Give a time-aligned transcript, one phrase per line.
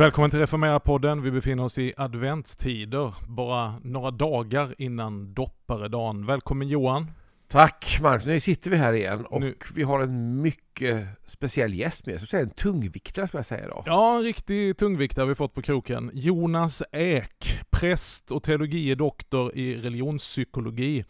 [0.00, 1.22] Välkommen till Reformera-podden.
[1.22, 6.26] Vi befinner oss i adventstider, bara några dagar innan dopparedagen.
[6.26, 7.10] Välkommen Johan.
[7.48, 12.06] Tack Marcus, nu sitter vi här igen och Nu- vi har en mycket speciell gäst
[12.06, 12.34] med oss.
[12.34, 13.82] En tungviktare skulle jag säga idag.
[13.86, 16.10] Ja, en riktig tungviktare vi fått på kroken.
[16.14, 21.04] Jonas Ek, präst och teologie doktor i religionspsykologi.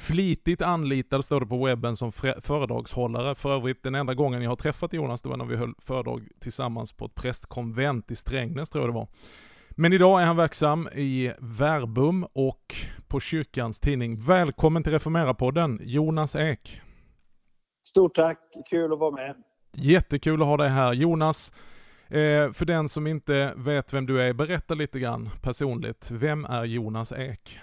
[0.00, 3.34] Flitigt anlitad står det på webben som föredragshållare.
[3.34, 6.28] För övrigt den enda gången jag har träffat Jonas, det var när vi höll föredrag
[6.40, 9.08] tillsammans på ett prästkonvent i Strängnäs tror jag det var.
[9.70, 12.74] Men idag är han verksam i Verbum och
[13.08, 14.24] på kyrkans tidning.
[14.26, 16.80] Välkommen till Reformera-podden, Jonas Ek.
[17.88, 18.38] Stort tack,
[18.70, 19.34] kul att vara med.
[19.72, 20.92] Jättekul att ha dig här.
[20.92, 21.52] Jonas,
[22.08, 26.10] eh, för den som inte vet vem du är, berätta lite grann personligt.
[26.10, 27.60] Vem är Jonas Ek?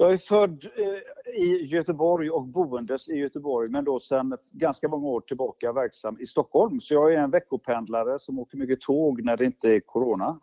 [0.00, 5.08] Jag är född eh, i Göteborg och boendes i Göteborg men då sedan ganska många
[5.08, 6.80] år tillbaka verksam i Stockholm.
[6.80, 10.40] Så jag är en veckopendlare som åker mycket tåg när det inte är corona.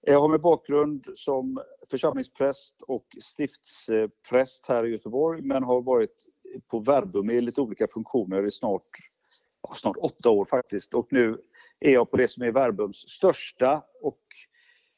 [0.00, 6.26] Jag har min bakgrund som församlingspräst och stiftspräst här i Göteborg men har varit
[6.70, 8.88] på Verbum i lite olika funktioner i snart,
[9.74, 10.94] snart åtta år faktiskt.
[10.94, 11.38] Och nu
[11.80, 14.20] är jag på det som är Verbums största och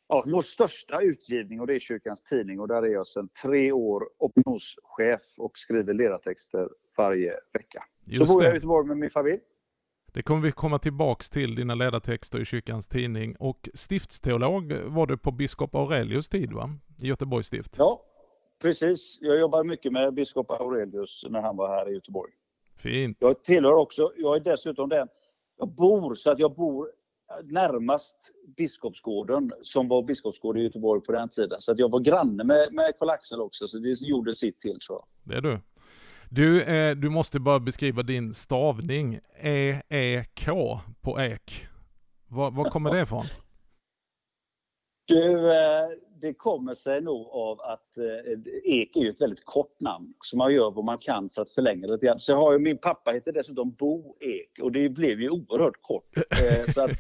[0.08, 3.72] ja, vår största utgivning och det är Kyrkans Tidning och där är jag sedan tre
[3.72, 7.84] år opinionschef och skriver ledartexter varje vecka.
[8.04, 8.54] Så Just bor jag i.
[8.54, 9.40] Göteborg med min familj.
[10.12, 13.36] Det kommer vi komma tillbaks till, dina ledartexter i kyrkans tidning.
[13.38, 16.70] Och stiftsteolog var du på biskop Aurelius tid va?
[17.02, 17.74] I Göteborgs stift.
[17.78, 18.02] Ja,
[18.62, 19.18] precis.
[19.20, 22.32] Jag jobbar mycket med biskop Aurelius när han var här i Göteborg.
[22.76, 23.16] Fint.
[23.20, 25.08] Jag tillhör också, jag är dessutom den,
[25.58, 26.88] jag bor så att jag bor
[27.42, 28.16] närmast
[28.56, 31.60] Biskopsgården som var Biskopsgården i Göteborg på den tiden.
[31.60, 34.98] Så att jag var granne med, med Karl-Axel också så det gjorde sitt till tror
[34.98, 35.06] jag.
[35.22, 35.60] Det är du.
[36.30, 39.18] Du, eh, du måste bara beskriva din stavning.
[39.40, 41.66] E-E-K på ek.
[42.28, 43.24] Var, var kommer det ifrån?
[45.06, 45.88] Du, eh,
[46.20, 48.32] det kommer sig nog av att eh,
[48.64, 50.14] Ek är ett väldigt kort namn.
[50.20, 52.18] Så man gör vad man kan för att förlänga det lite grann.
[52.18, 55.82] Så jag har ju, min pappa heter dessutom Bo Ek och det blev ju oerhört
[55.82, 56.16] kort.
[56.16, 56.98] Eh, Så, att,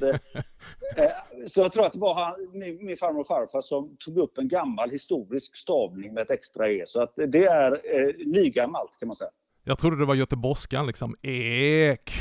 [1.46, 4.48] så jag tror att det var han, min, farmor och farfar som tog upp en
[4.48, 6.82] gammal historisk stavning med ett extra E.
[6.86, 7.80] Så att det är
[8.26, 9.30] nygammalt kan man säga.
[9.64, 11.16] Jag trodde det var göteborgskan liksom.
[11.22, 12.12] Ek.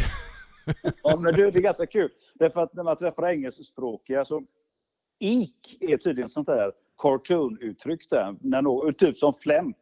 [1.04, 2.10] Ja, men det, det är ganska kul.
[2.34, 4.44] Därför att när man träffar engelskspråkiga så
[5.24, 8.36] ik är tydligen sånt där cartoon-uttryck där.
[8.42, 9.78] När nå- typ som flämt.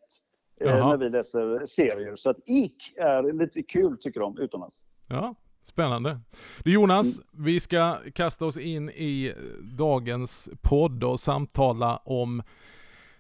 [0.62, 0.90] Eh, Jaha.
[0.90, 2.16] när vi läser serier.
[2.16, 4.84] Så att ik är lite kul tycker de utomlands.
[5.08, 6.20] Ja, spännande.
[6.64, 12.44] Du Jonas, vi ska kasta oss in i dagens podd och samtala om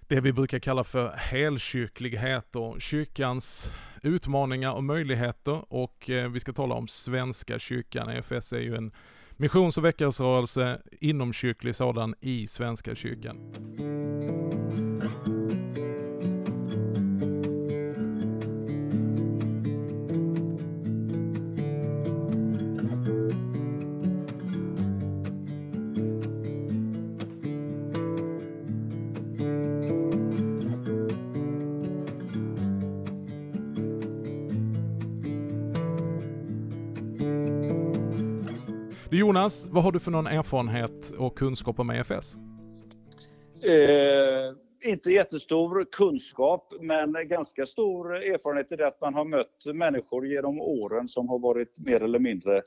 [0.08, 3.72] det vi brukar kalla för helkyrklighet och kyrkans
[4.04, 8.10] utmaningar och möjligheter och eh, vi ska tala om Svenska kyrkan.
[8.10, 8.92] EFS är ju en
[9.42, 13.38] missions och väckelserörelse, inomkyrklig sådan, i Svenska kyrkan.
[39.32, 42.36] Jonas, vad har du för någon erfarenhet och kunskap om EFS?
[43.64, 50.28] Eh, inte jättestor kunskap men ganska stor erfarenhet i det att man har mött människor
[50.28, 52.62] genom åren som har varit mer eller mindre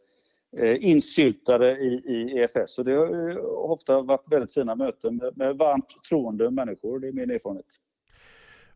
[0.57, 2.75] eh, insyltade i, i EFS.
[2.75, 3.39] Så det har
[3.71, 6.99] ofta varit väldigt fina möten med, med varmt troende människor.
[6.99, 7.67] Det är min erfarenhet.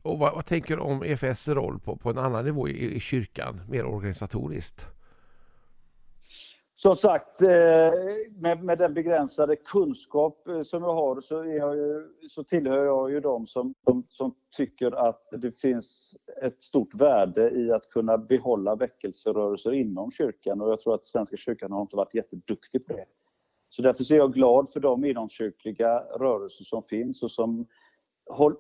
[0.03, 3.01] Och vad, vad tänker du om EFS roll på, på en annan nivå i, i
[3.01, 4.98] kyrkan, mer organisatoriskt?
[6.81, 7.49] Som sagt, eh,
[8.37, 12.85] med, med den begränsade kunskap eh, som jag har så, är jag ju, så tillhör
[12.85, 17.91] jag ju de som, som, som tycker att det finns ett stort värde i att
[17.91, 22.87] kunna behålla väckelserörelser inom kyrkan och jag tror att Svenska kyrkan har inte varit jätteduktig
[22.87, 23.05] på det.
[23.69, 27.67] Så därför är jag glad för de inomkyrkliga rörelser som finns och som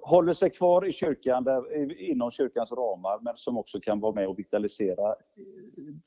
[0.02, 4.28] håller sig kvar i kyrkan, där, inom kyrkans ramar, men som också kan vara med
[4.28, 5.14] och vitalisera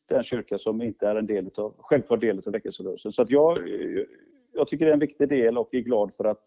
[0.09, 3.11] den kyrka som inte är en del av, självklar del av väckelserörelsen.
[3.11, 3.57] Så att jag,
[4.53, 6.39] jag tycker det är en viktig del och är glad för att,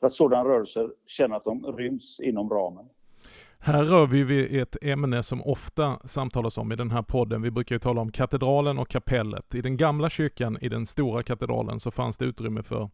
[0.00, 2.88] för att sådana rörelser känner att de ryms inom ramen.
[3.58, 7.42] Här rör vi vid ett ämne som ofta samtalas om i den här podden.
[7.42, 9.54] Vi brukar ju tala om katedralen och kapellet.
[9.54, 12.88] I den gamla kyrkan, i den stora katedralen, så fanns det utrymme för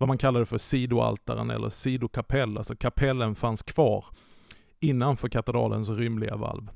[0.00, 2.58] vad man kallade för sidoaltaren eller sidokapell.
[2.58, 4.04] Alltså kapellen fanns kvar
[4.78, 6.70] innanför katedralens rymliga valv.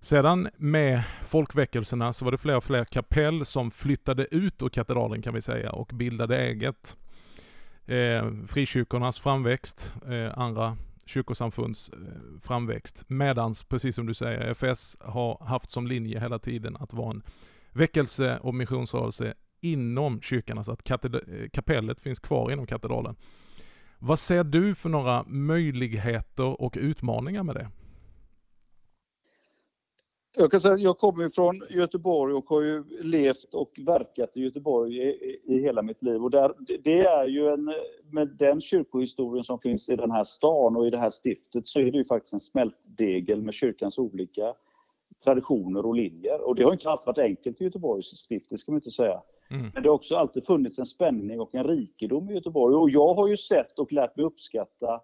[0.00, 5.22] Sedan med folkväckelserna så var det fler och fler kapell som flyttade ut ur katedralen
[5.22, 6.96] kan vi säga och bildade eget.
[7.86, 10.76] Eh, frikyrkornas framväxt, eh, andra
[11.06, 13.04] kyrkosamfunds eh, framväxt.
[13.06, 17.22] Medans, precis som du säger, FS har haft som linje hela tiden att vara en
[17.72, 20.98] väckelse och missionsrörelse inom kyrkan, alltså att eh,
[21.52, 23.16] kapellet finns kvar inom katedralen.
[23.98, 27.70] Vad ser du för några möjligheter och utmaningar med det?
[30.36, 34.40] Jag kan säga att jag kommer från Göteborg och har ju levt och verkat i
[34.40, 36.22] Göteborg i, i hela mitt liv.
[36.22, 36.54] Och där,
[36.84, 37.74] det är ju en,
[38.10, 41.80] med den kyrkohistorien som finns i den här stan och i det här stiftet så
[41.80, 44.54] är det ju faktiskt en smältdegel med kyrkans olika
[45.24, 46.40] traditioner och linjer.
[46.40, 49.22] Och det har inte alltid varit enkelt i Göteborgs stift, det ska man inte säga.
[49.50, 49.70] Mm.
[49.74, 52.74] Men det har också alltid funnits en spänning och en rikedom i Göteborg.
[52.74, 55.00] Och jag har ju sett och lärt mig uppskatta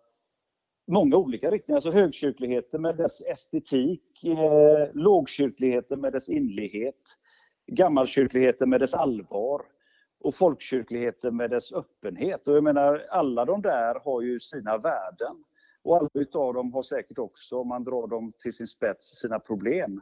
[0.89, 1.77] många olika riktningar.
[1.77, 7.03] Alltså högkyrkligheten med dess estetik, eh, lågkyrkligheten med dess inlighet,
[7.67, 9.63] gammalkyrkligheten med dess allvar
[10.21, 12.49] och folkkyrkligheten med dess öppenhet.
[12.49, 15.45] Och jag menar, alla de där har ju sina värden.
[15.89, 19.39] Och alla utav dem har säkert också, om man drar dem till sin spets, sina
[19.39, 20.01] problem.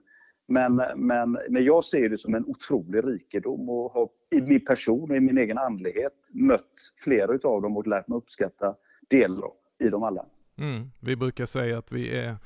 [0.48, 5.10] Men, men, men jag ser det som en otrolig rikedom och har i min person
[5.10, 6.72] och i min egen andlighet mött
[7.04, 8.74] flera utav dem och lärt mig uppskatta
[9.10, 9.50] delar
[9.84, 10.26] i dem alla.
[10.58, 10.90] Mm.
[11.00, 12.36] Vi brukar säga att vi är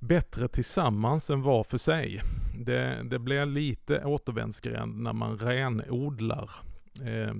[0.00, 2.20] bättre tillsammans än var för sig.
[2.66, 6.50] Det, det blir lite återvändsgränd när man renodlar
[7.06, 7.34] eh,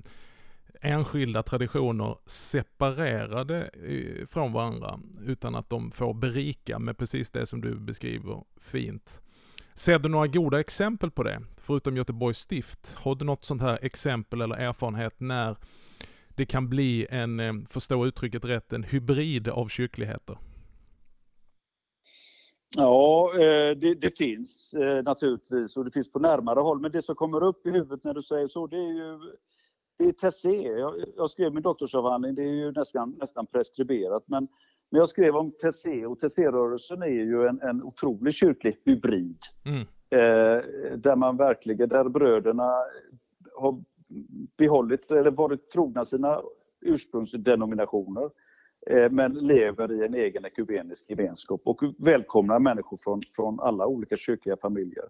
[0.80, 7.60] enskilda traditioner separerade eh, från varandra utan att de får berika med precis det som
[7.60, 9.22] du beskriver fint.
[9.74, 11.42] Ser du några goda exempel på det?
[11.56, 12.94] Förutom Göteborgs stift.
[12.94, 15.56] Har du något sånt här exempel eller erfarenhet när
[16.28, 20.38] det kan bli en, eh, förstå uttrycket rätt, en hybrid av kyrkligheter?
[22.76, 26.80] Ja, eh, det, det, finns naturligtvis och det finns på närmare håll.
[26.80, 29.18] Men det som kommer upp i huvudet när du säger så, det är ju
[29.98, 30.62] det är Tessé.
[30.62, 34.24] Jag, jag skrev min doktorsavhandling, det är ju nästan, nästan preskriberat.
[34.26, 34.48] Men,
[34.90, 39.38] men jag skrev om Tessé och Tessé-rörelsen är ju en, en otrolig kyrklig hybrid.
[39.64, 39.80] Mm.
[40.10, 40.62] Eh,
[40.96, 42.74] där man verkligen, där bröderna
[43.56, 43.82] har
[44.56, 46.42] behållit eller varit trogna sina
[46.80, 48.30] ursprungsdenominationer
[48.90, 54.16] eh, men lever i en egen ekumenisk gemenskap och välkomnar människor från, från alla olika
[54.16, 55.04] kyrkliga familjer.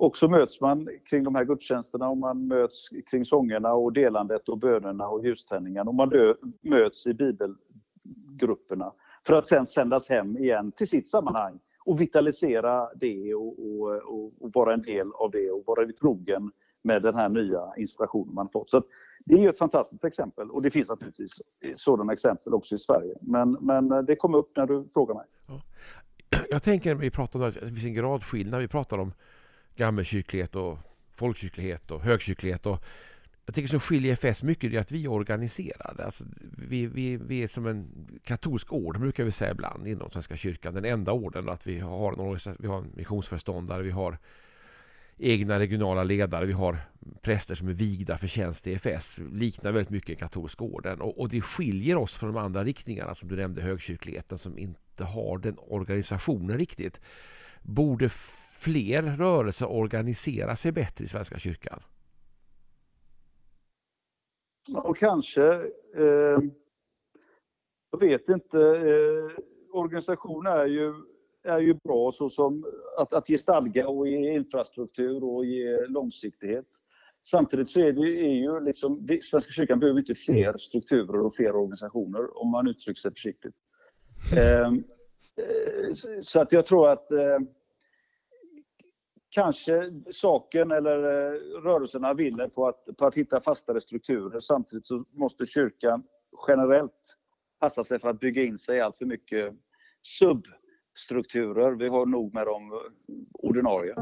[0.00, 4.48] Och så möts man kring de här gudstjänsterna och man möts kring sångerna och delandet
[4.48, 6.12] och bönerna och ljuständningen och man
[6.60, 8.92] möts i bibelgrupperna
[9.26, 14.32] för att sen sändas hem igen till sitt sammanhang och vitalisera det och, och, och,
[14.40, 16.50] och vara en del av det och vara trogen
[16.82, 18.70] med den här nya inspirationen man fått.
[18.70, 18.82] Så
[19.24, 21.42] det är ett fantastiskt exempel och det finns naturligtvis
[21.74, 23.14] sådana exempel också i Sverige.
[23.20, 25.26] Men, men det kom upp när du frågade mig.
[25.48, 25.60] Ja.
[26.50, 28.60] Jag tänker när vi pratar om att det finns en gradskillnad.
[28.60, 29.12] Vi pratar om
[29.78, 30.78] gammelkyrklighet och
[31.14, 32.66] folkkyrklighet och högkyrklighet.
[32.66, 32.84] Och
[33.46, 36.04] jag tycker som skiljer FS mycket är att vi är organiserade.
[36.04, 36.24] Alltså
[36.68, 37.88] vi, vi, vi är som en
[38.24, 40.74] katolsk orden brukar vi säga ibland inom Svenska kyrkan.
[40.74, 44.18] Den enda orden att vi har en, vi har en missionsföreståndare, vi har
[45.18, 46.46] egna regionala ledare.
[46.46, 46.78] Vi har
[47.22, 49.20] präster som är vigda för tjänst i EFS.
[49.32, 51.00] Liknar väldigt mycket katolska orden.
[51.00, 55.04] Och, och, det skiljer oss från de andra riktningarna som du nämnde, högkyrkligheten som inte
[55.04, 57.00] har den organisationen riktigt.
[57.62, 58.08] Borde
[58.58, 61.82] fler rörelser organisera sig bättre i Svenska kyrkan?
[64.74, 65.42] Och kanske.
[65.96, 66.38] Eh,
[67.90, 68.58] jag vet inte.
[68.58, 69.38] Eh,
[69.72, 70.94] organisation är ju
[71.42, 72.64] är ju bra såsom
[72.98, 76.66] att, att ge stadga och ge infrastruktur och ge långsiktighet.
[77.26, 81.34] Samtidigt så är det är ju liksom, det, Svenska kyrkan behöver inte fler strukturer och
[81.34, 83.54] fler organisationer om man uttrycker sig försiktigt.
[84.36, 84.72] Eh, eh
[86.20, 87.38] så att jag tror att eh,
[89.30, 94.40] kanske saken eller eh, rörelserna vinner på att, på att hitta fastare strukturer.
[94.40, 96.04] Samtidigt så måste kyrkan
[96.48, 97.16] generellt
[97.60, 99.54] passa sig för att bygga in sig allt för mycket
[100.18, 100.44] sub
[100.98, 101.72] strukturer.
[101.72, 102.80] Vi har nog med de
[103.32, 103.94] ordinarie.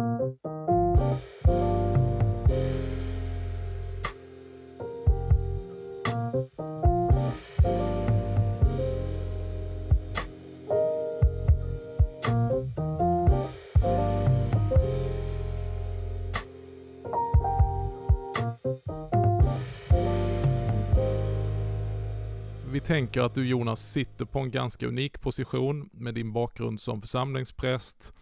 [22.76, 27.00] Vi tänker att du Jonas sitter på en ganska unik position med din bakgrund som
[27.00, 28.14] församlingspräst,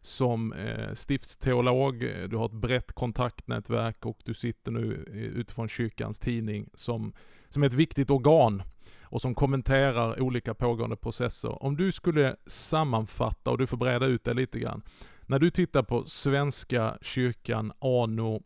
[0.00, 1.98] som eh, stiftsteolog,
[2.30, 7.12] du har ett brett kontaktnätverk och du sitter nu eh, utifrån kyrkans tidning som,
[7.48, 8.62] som är ett viktigt organ
[9.02, 11.62] och som kommenterar olika pågående processer.
[11.62, 14.82] Om du skulle sammanfatta, och du får breda ut det lite grann,
[15.26, 18.42] När du tittar på Svenska kyrkan anno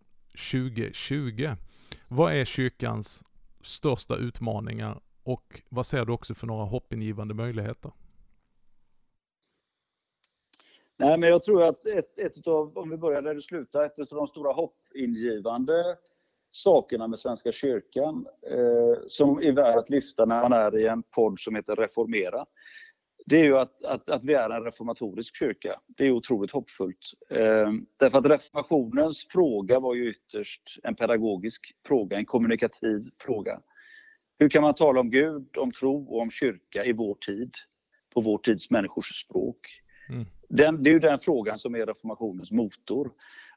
[0.50, 1.56] 2020,
[2.08, 3.25] vad är kyrkans
[3.62, 7.92] största utmaningar och vad ser du också för några hoppingivande möjligheter?
[10.96, 13.98] Nej, men jag tror att ett, ett av, om vi börjar där du slutar, ett
[13.98, 15.96] av de stora hoppingivande
[16.50, 21.02] sakerna med Svenska kyrkan eh, som är värt att lyfta när man är i en
[21.02, 22.46] podd som heter Reformera.
[23.26, 25.80] Det är ju att, att, att vi är en reformatorisk kyrka.
[25.86, 27.12] Det är otroligt hoppfullt.
[27.30, 33.60] Eh, därför att reformationens fråga var ju ytterst en pedagogisk fråga, en kommunikativ fråga.
[34.38, 37.50] Hur kan man tala om Gud, om tro och om kyrka i vår tid,
[38.14, 39.56] på vår tids människors språk?
[40.08, 40.26] Mm.
[40.48, 43.10] Den, det är ju den frågan som är reformationens motor.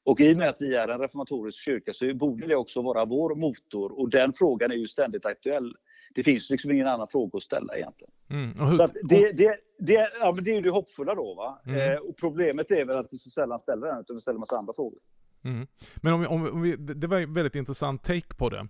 [0.03, 3.05] Och i och med att vi är en reformatorisk kyrka så borde det också vara
[3.05, 5.75] vår motor och den frågan är ju ständigt aktuell.
[6.15, 8.13] Det finns liksom ingen annan fråga att ställa egentligen.
[8.29, 8.73] Mm.
[8.73, 11.33] Så det, det, det, ja, men det är ju det hoppfulla då.
[11.33, 11.61] Va?
[11.65, 11.91] Mm.
[11.91, 14.57] Eh, och problemet är väl att vi så sällan ställer den, utan vi ställer massa
[14.57, 14.99] andra frågor.
[15.43, 15.67] Mm.
[15.95, 18.67] Men om vi, om vi, det var en väldigt intressant take på det.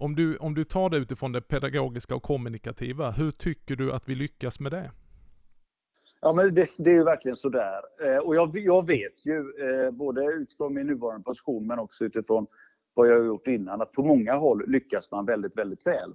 [0.00, 4.08] Om du, om du tar det utifrån det pedagogiska och kommunikativa, hur tycker du att
[4.08, 4.90] vi lyckas med det?
[6.20, 7.80] Ja, men det, det är ju verkligen sådär.
[8.04, 12.46] Eh, och jag, jag vet ju, eh, både utifrån min nuvarande position men också utifrån
[12.94, 16.14] vad jag har gjort innan, att på många håll lyckas man väldigt, väldigt väl.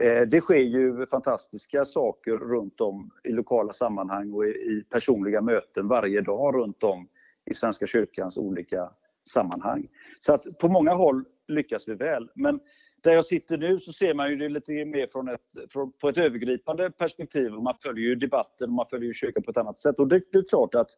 [0.00, 5.40] Eh, det sker ju fantastiska saker runt om i lokala sammanhang och i, i personliga
[5.40, 7.08] möten varje dag runt om
[7.50, 8.90] i Svenska kyrkans olika
[9.28, 9.88] sammanhang.
[10.20, 12.30] Så att på många håll lyckas vi väl.
[12.34, 12.60] Men
[13.02, 16.08] där jag sitter nu så ser man ju det lite mer från ett, från, på
[16.08, 17.54] ett övergripande perspektiv.
[17.54, 19.98] Och man följer ju debatten och man följer ju kyrkan på ett annat sätt.
[19.98, 20.90] Och det, det, är klart att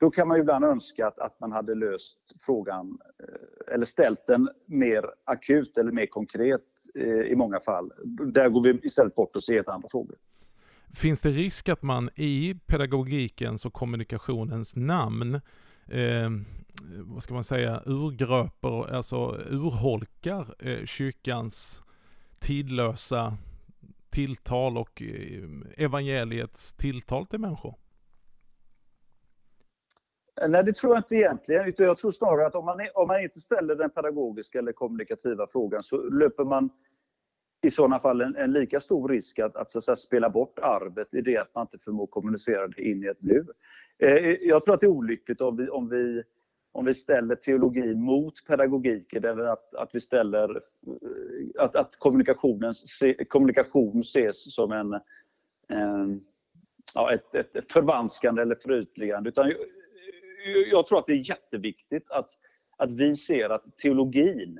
[0.00, 4.26] då kan man ju ibland önska att, att man hade löst frågan eh, eller ställt
[4.26, 7.92] den mer akut eller mer konkret eh, i många fall.
[8.32, 10.16] Där går vi istället bort och ser helt andra frågor.
[10.94, 15.34] Finns det risk att man i pedagogikens och kommunikationens namn
[15.88, 16.30] eh,
[16.80, 21.82] Eh, vad ska man säga, urgröper, alltså urholkar eh, kyrkans
[22.38, 23.36] tidlösa
[24.10, 27.74] tilltal och eh, evangeliets tilltal till människor?
[30.48, 31.68] Nej, det tror jag inte egentligen.
[31.68, 35.46] Utan jag tror snarare att om man, om man inte ställer den pedagogiska eller kommunikativa
[35.46, 36.70] frågan så löper man
[37.62, 40.58] i sådana fall en, en lika stor risk att, att, så att säga, spela bort
[40.58, 43.46] arvet i det att man inte förmår kommunicera det in i ett nu.
[43.98, 46.22] Eh, jag tror att det är olyckligt om vi, om vi
[46.72, 50.62] om vi ställer teologi mot pedagogiken eller att, att vi ställer eh,
[51.58, 51.96] att, att
[52.74, 55.00] se, kommunikation ses som en,
[55.68, 56.24] en
[56.94, 59.28] ja, ett, ett förvanskande eller förytligande.
[59.28, 59.56] Utan eh,
[60.52, 62.30] jag, jag tror att det är jätteviktigt att,
[62.76, 64.58] att vi ser att teologin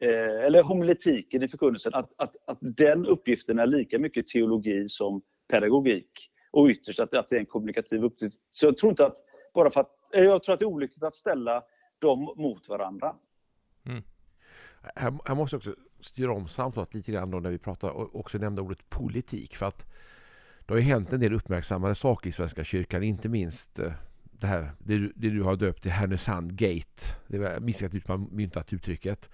[0.00, 5.22] eh, eller homiletiken i förkunnelsen, att, att, att den uppgiften är lika mycket teologi som
[5.50, 6.30] pedagogik.
[6.52, 8.38] Och ytterst att, att det är en kommunikativ uppgift.
[8.50, 9.16] Så jag tror inte att
[9.54, 11.64] bara för att jag tror att det är olyckligt att ställa
[11.98, 13.14] dem mot varandra.
[13.84, 14.02] Mm.
[14.94, 18.16] Här, här, måste jag också styra om samtalet lite grann då när vi pratar och
[18.20, 19.56] också nämnda ordet politik.
[19.56, 19.86] För att
[20.66, 24.46] det har ju hänt en del uppmärksammade saker i Svenska kyrkan, inte minst eh, det
[24.46, 27.02] här, det du, det du har döpt till Härnösand Gate.
[27.26, 29.30] Det var misstänkt att man myntat uttrycket.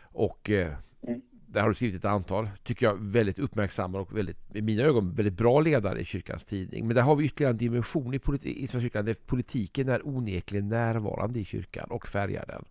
[0.00, 1.22] Och eh, mm.
[1.50, 5.14] Där har du skrivit ett antal, tycker jag, väldigt uppmärksamma och väldigt, i mina ögon,
[5.14, 6.86] väldigt bra ledare i kyrkans tidning.
[6.86, 10.08] Men där har vi ytterligare en dimension i, politi i Svenska kyrkan, där politiken är
[10.08, 12.64] onekligen närvarande i kyrkan och färgar den.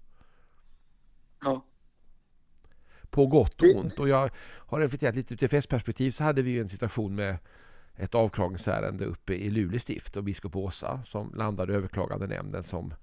[1.41, 1.65] Ja.
[3.09, 3.99] På gott och ont.
[3.99, 7.37] Och jag har reflekterat lite utifrån perspektiv så hade vi ju en situation med
[7.95, 12.93] ett avklagningsärende uppe i Luleå stift och biskop Åsa som landade överklagande nämnden som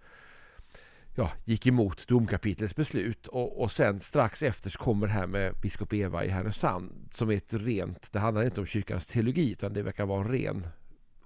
[1.14, 5.54] ja, gick emot domkapitlets beslut och, och sen strax efter så kommer det här med
[5.62, 9.73] biskop Eva i Härnösand som är ett rent, det handlar inte om kyrkans teologi utan
[9.73, 10.66] det verkar vara en ren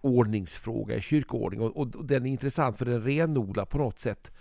[0.01, 4.33] ordningsfråga i kyrkoordning och, och, och den är intressant för den renodlar på något sätt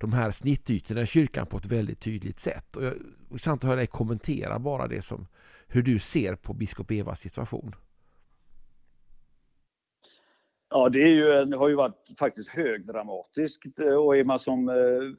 [0.00, 2.76] de här snittytorna i kyrkan på ett väldigt tydligt sätt.
[2.76, 5.26] Och jag, det är intressant att höra dig kommentera bara det som
[5.68, 7.74] hur du ser på biskop Evas situation.
[10.72, 14.74] Ja, det är ju, har ju varit faktiskt högdramatiskt eh, och är man som eh,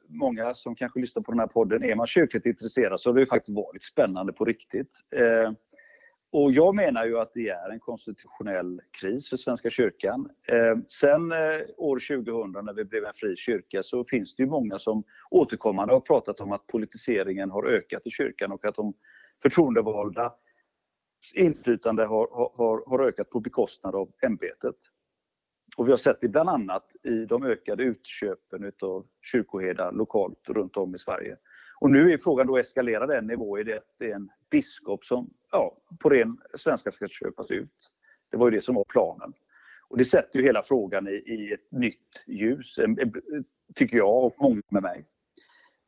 [0.08, 3.20] många som kanske lyssnar på den här podden, är man kyrkligt intresserad så har det
[3.20, 4.90] ju faktiskt varit spännande på riktigt.
[5.16, 5.52] Eh,
[6.32, 10.28] och jag menar ju att det är en konstitutionell kris för Svenska kyrkan.
[10.88, 11.32] Sen
[11.76, 15.94] år 2000 när vi blev en fri kyrka så finns det ju många som återkommande
[15.94, 18.94] har pratat om att politiseringen har ökat i kyrkan och att de
[19.42, 20.32] förtroendevalda
[21.34, 24.76] inflytande har, har, har ökat på bekostnad av ämbetet.
[25.76, 30.76] Och vi har sett det bland annat i de ökade utköpen av kyrkoherdar lokalt runt
[30.76, 31.36] om i Sverige.
[31.80, 35.04] Och nu är frågan då, eskalerar den nivå i det att det är en biskop
[35.04, 37.90] som ja, på ren svenska ska köpas ut?
[38.30, 39.32] Det var ju det som var planen.
[39.88, 42.76] Och det sätter ju hela frågan i, i ett nytt ljus,
[43.74, 45.06] tycker jag och många med mig.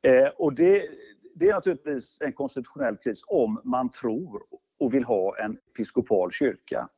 [0.02, 0.88] Eh, och det,
[1.34, 4.42] det är naturligtvis en konstitutionell kris om man tror
[4.78, 6.88] och vill ha en episkopal kyrka.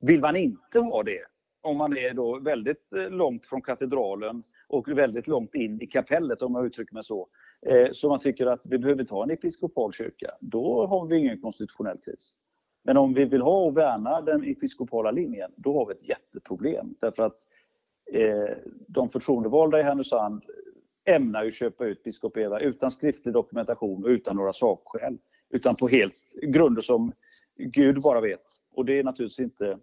[0.00, 1.24] Vill man inte ha det,
[1.66, 6.42] om man är då väldigt eh, långt från katedralen och väldigt långt in i kapellet
[6.42, 7.28] om jag uttrycker mig så,
[7.66, 11.40] eh, så man tycker att vi behöver ta en episkopal kyrka, då har vi ingen
[11.40, 12.34] konstitutionell kris.
[12.84, 16.94] Men om vi vill ha och värna den episkopala linjen, då har vi ett jätteproblem.
[17.00, 17.38] Därför att
[18.12, 18.56] eh,
[18.88, 20.44] de förtroendevalda i Härnösand
[21.04, 25.18] ämnar ju köpa ut biskop Eva utan skriftlig dokumentation och utan några sakskäl.
[25.50, 27.12] Utan på helt grunder som
[27.58, 28.44] Gud bara vet.
[28.74, 29.78] Och det är naturligtvis inte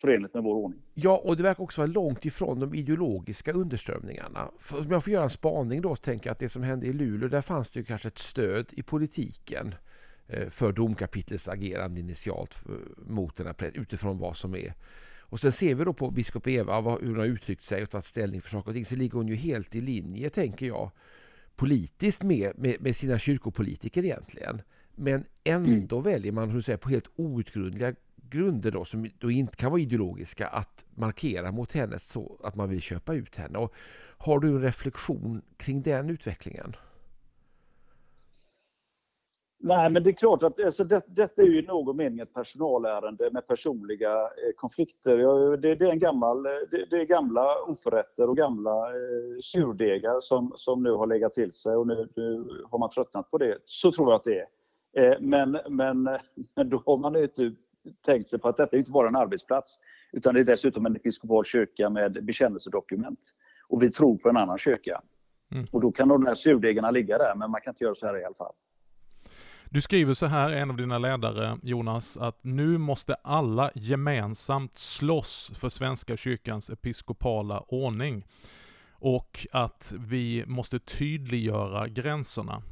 [0.00, 0.80] förenligt med vår ordning.
[0.94, 4.50] Ja, och det verkar också vara långt ifrån de ideologiska underströmningarna.
[4.58, 6.86] För om jag får göra en spaning då, så tänker jag att det som hände
[6.86, 9.74] i Luleå, där fanns det ju kanske ett stöd i politiken
[10.26, 12.74] eh, för domkapitlets agerande initialt eh,
[13.06, 14.74] mot den här utifrån vad som är.
[15.28, 18.04] Och sen ser vi då på biskop Eva, hur hon har uttryckt sig och tagit
[18.04, 20.90] ställning för saker och ting, så ligger hon ju helt i linje, tänker jag,
[21.56, 24.62] politiskt med, med, med sina kyrkopolitiker egentligen.
[24.94, 26.12] Men ändå mm.
[26.12, 27.94] väljer man, hur säger, på helt outgrundliga
[28.30, 32.68] grunder då, som då inte kan vara ideologiska, att markera mot henne så att man
[32.68, 33.58] vill köpa ut henne.
[33.58, 33.74] Och
[34.18, 36.76] har du en reflektion kring den utvecklingen?
[39.58, 42.34] Nej, men det är klart att alltså, det, detta är ju i någon mening ett
[42.34, 45.18] personalärende med personliga eh, konflikter.
[45.18, 49.38] Ja, det, det, är en gammal, eh, det, det, är gamla oförrätter och gamla eh,
[49.42, 53.38] surdegar som, som nu har legat till sig och nu, nu har man tröttnat på
[53.38, 53.58] det.
[53.64, 54.46] Så tror jag att det är.
[54.96, 56.02] Eh, men, men,
[56.54, 57.52] men då har man ju inte
[58.06, 59.78] tänkt sig på att detta är inte bara en arbetsplats
[60.12, 63.20] utan det är dessutom en episkopal kyrka med bekännelsedokument.
[63.68, 65.00] Och vi tror på en annan kyrka.
[65.52, 65.66] Mm.
[65.70, 68.20] Och då kan de där surdegarna ligga där, men man kan inte göra så här
[68.20, 68.52] i alla fall.
[69.70, 75.52] Du skriver så här en av dina ledare, Jonas, att nu måste alla gemensamt slåss
[75.54, 78.26] för Svenska kyrkans episkopala ordning.
[78.92, 82.62] Och att vi måste tydliggöra gränserna.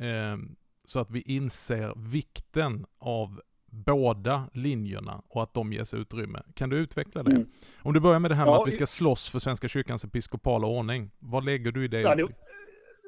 [0.00, 0.36] Eh,
[0.84, 3.40] så att vi inser vikten av
[3.74, 6.42] båda linjerna och att de ges utrymme.
[6.54, 7.30] Kan du utveckla det?
[7.30, 7.46] Mm.
[7.82, 10.04] Om du börjar med det här med ja, att vi ska slåss för Svenska kyrkans
[10.04, 11.10] episkopala ordning.
[11.18, 12.00] Vad lägger du i det?
[12.00, 12.28] Ja, det,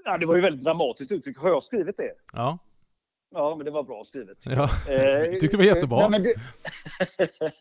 [0.04, 1.38] ja, det var ju väldigt dramatiskt uttryck.
[1.38, 2.12] Har jag skrivit det?
[2.32, 2.58] Ja.
[3.30, 4.46] Ja, men det var bra skrivet.
[4.46, 5.98] Ja, jag tyckte det var jättebra.
[5.98, 6.34] Nej, men det,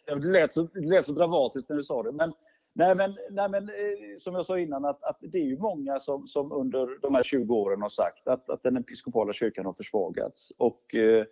[0.22, 2.12] det, lät så, det lät så dramatiskt när du sa det.
[2.12, 2.34] Men,
[2.74, 3.76] nej, men, nej, men eh,
[4.20, 7.24] som jag sa innan, att, att det är ju många som, som under de här
[7.24, 10.52] 20 åren har sagt att, att den episkopala kyrkan har försvagats.
[10.58, 11.26] Och, eh,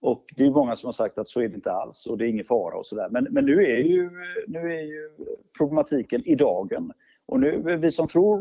[0.00, 2.24] och det är många som har sagt att så är det inte alls och det
[2.24, 3.08] är ingen fara och sådär.
[3.10, 4.10] Men, men nu, är ju,
[4.46, 5.10] nu är ju
[5.58, 6.92] problematiken i dagen.
[7.26, 8.38] Och nu, vi som tror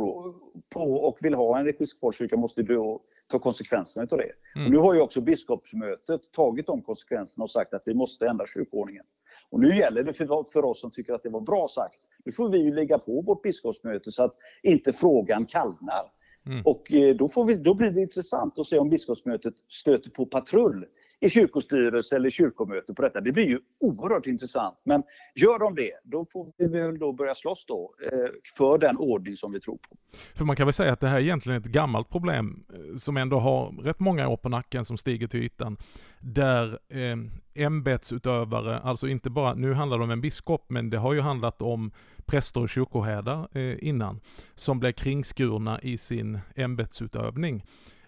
[0.70, 4.32] på och vill ha en episkopal kyrka måste då ta konsekvenserna av det.
[4.56, 4.65] Mm.
[4.65, 8.46] Och nu har ju också biskopsmötet tagit de konsekvenserna och sagt att vi måste ändra
[8.48, 9.06] kyrkoordningen.
[9.50, 11.98] Och nu gäller det för, för oss som tycker att det var bra sagt.
[12.26, 16.12] Nu får vi ju lägga på vårt biskopsmöte så att inte frågan kallnar.
[16.46, 16.62] Mm.
[16.65, 20.26] Och eh, då, får vi, då blir det intressant att se om biskopsmötet stöter på
[20.26, 20.86] patrull
[21.19, 23.21] i kyrkostyrelse eller kyrkomöte på detta.
[23.21, 24.82] Det blir ju oerhört intressant.
[24.84, 25.03] Men
[25.36, 28.10] gör de det, då får vi väl då börja slåss då eh,
[28.58, 29.97] för den ordning som vi tror på.
[30.36, 33.17] För man kan väl säga att det här är egentligen ett gammalt problem eh, som
[33.17, 35.77] ändå har rätt många år på nacken som stiger till ytan.
[36.19, 37.17] Där eh,
[37.65, 41.62] ämbetsutövare, alltså inte bara, nu handlar det om en biskop, men det har ju handlat
[41.62, 41.91] om
[42.25, 44.19] präster och kyrkoherdar eh, innan,
[44.56, 47.63] som blev kringskurna i sin ämbetsutövning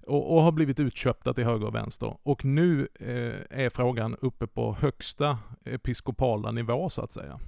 [0.09, 2.17] och, och har blivit utköpta till höger och vänster.
[2.23, 7.39] Och nu eh, är frågan uppe på högsta episkopala nivå så att säga.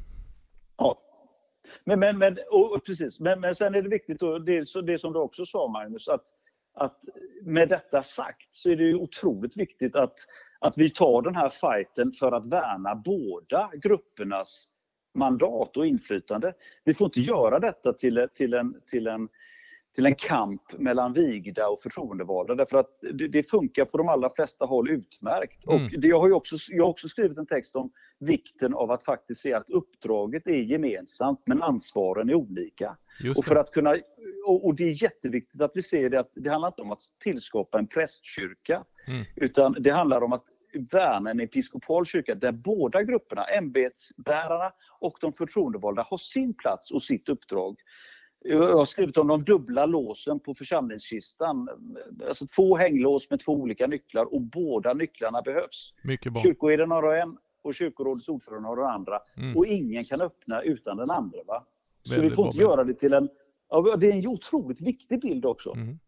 [0.78, 0.98] Ja,
[1.84, 3.20] men, men, men, och, precis.
[3.20, 6.26] Men, men sen är det viktigt, och det, det som du också sa Magnus, att,
[6.74, 6.98] att
[7.44, 10.16] med detta sagt så är det ju otroligt viktigt att,
[10.60, 14.68] att vi tar den här fighten för att värna båda gruppernas
[15.14, 16.54] mandat och inflytande.
[16.84, 19.30] Vi får inte göra detta till, till, en, till, en,
[19.96, 24.30] till en kamp mellan vigda och förtroendevalda därför att det, det funkar på de allra
[24.30, 25.68] flesta håll utmärkt.
[25.68, 25.86] Mm.
[25.86, 29.06] Och det, jag, har också, jag har också skrivit en text om vikten av att
[29.06, 32.98] faktiskt se att uppdraget är gemensamt men ansvaren är olika.
[33.38, 33.96] Och, för att kunna,
[34.46, 37.02] och, och, det är jätteviktigt att vi ser det att det handlar inte om att
[37.20, 39.26] tillskapa en prästkyrka mm.
[39.36, 45.34] utan det handlar om att värna en episkopal kyrka där båda grupperna, ämbetsbärarna och de
[45.34, 47.76] förtroendevalda, har sin plats och sitt uppdrag.
[48.44, 51.70] Jag har skrivit om de dubbla låsen på församlingskistan.
[52.28, 55.94] Alltså två hänglås med två olika nycklar och båda nycklarna behövs.
[56.04, 56.42] Mycket bra.
[56.42, 59.20] Kyrkoherden har en och kyrkorådets ordförande har den andra.
[59.38, 59.58] Mm.
[59.58, 61.40] Och ingen kan öppna utan den andra.
[61.48, 61.66] Va?
[62.04, 62.68] Så Väldigt vi får inte bra.
[62.68, 63.30] göra det till en...
[63.70, 65.74] Ja, det är en otroligt viktig bild också.
[65.74, 66.00] Mm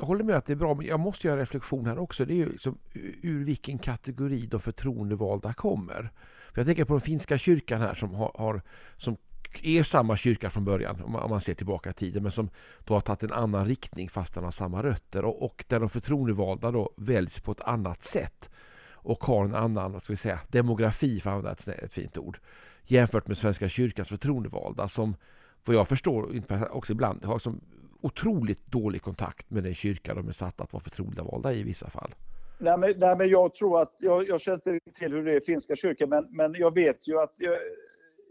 [0.00, 2.24] jag håller med att det är bra, men jag måste göra en reflektion här också.
[2.24, 2.78] Det är ju liksom
[3.22, 6.12] ur vilken kategori de förtroendevalda kommer.
[6.52, 8.62] För jag tänker på den finska kyrkan här som, har, har
[8.96, 9.16] som
[9.62, 12.50] är samma kyrka från början om man, om man ser tillbaka i tiden men som
[12.84, 15.88] då har tagit en annan riktning fast den har samma rötter och, och där de
[15.88, 18.50] förtroendevalda då väljs på ett annat sätt
[18.92, 22.18] och har en annan vad ska vi säga, demografi för att använda ett, ett fint
[22.18, 22.38] ord
[22.84, 25.16] jämfört med Svenska kyrkans förtroendevalda som
[25.64, 27.60] vad jag förstår också ibland har som
[28.00, 32.14] otroligt dålig kontakt med den kyrka de är satta att vara förtroendevalda i vissa fall.
[32.58, 35.36] Nej men, nej, men jag tror att, jag, jag känner inte till hur det är
[35.36, 37.58] i finska kyrkan, men, men jag vet ju att jag,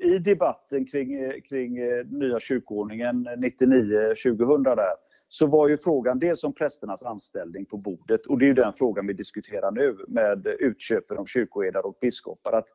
[0.01, 4.93] i debatten kring, eh, kring eh, nya kyrkoordningen 99-2000 där,
[5.29, 8.73] så var ju frågan dels om prästernas anställning på bordet och det är ju den
[8.73, 12.53] frågan vi diskuterar nu med utköpen av kyrkoherdar och biskopar.
[12.53, 12.67] Att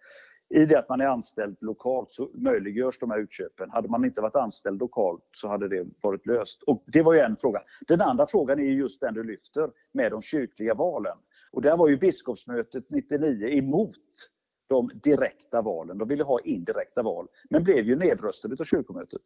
[0.54, 3.70] i det att man är anställd lokalt så möjliggörs de här utköpen.
[3.70, 6.62] Hade man inte varit anställd lokalt så hade det varit löst.
[6.62, 7.60] Och det var ju en fråga.
[7.88, 11.16] Den andra frågan är just den du lyfter med de kyrkliga valen.
[11.52, 13.96] Och där var ju biskopsmötet 99 emot
[14.68, 15.98] de direkta valen.
[15.98, 19.22] De ville ha indirekta val, men blev ju nedröstade av kyrkomötet.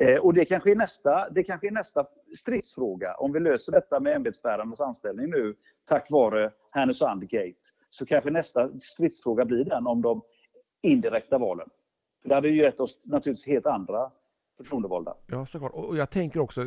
[0.00, 2.06] Eh, och det kanske, är nästa, det kanske är nästa
[2.36, 3.14] stridsfråga.
[3.14, 5.54] Om vi löser detta med ämbetsbärarnas anställning nu
[5.88, 7.60] tack vare Härnösand Gate,
[7.90, 10.22] så kanske nästa stridsfråga blir den om de
[10.82, 11.68] indirekta valen.
[12.22, 14.10] För det hade ju gett oss naturligtvis helt andra
[14.56, 15.16] förtroendevalda.
[15.26, 15.72] Ja, såklart.
[15.72, 16.62] Och jag tänker också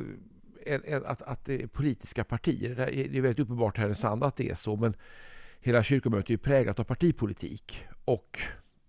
[0.66, 4.24] eh, eh, att, att det är politiska partier, det är väldigt uppenbart här i Härnösand
[4.24, 4.94] att det är så, men
[5.60, 7.86] hela kyrkomötet är präglat av partipolitik.
[8.06, 8.40] Och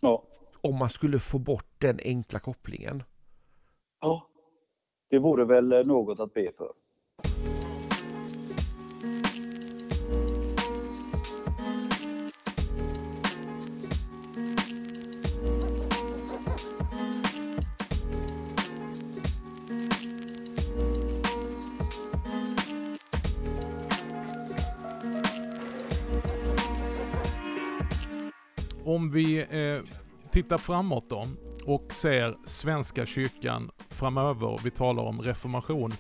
[0.01, 0.25] ja.
[0.61, 3.03] om man skulle få bort den enkla kopplingen.
[4.01, 4.29] Ja,
[5.11, 6.73] det vore väl något att be för.
[28.89, 29.83] Om vi eh,
[30.33, 31.27] tittar framåt då
[31.65, 35.91] och ser Svenska kyrkan framöver, vi talar om reformation.